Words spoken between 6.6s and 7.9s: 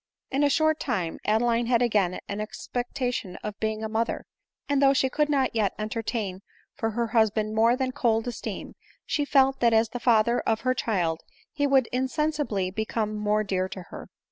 for her husband more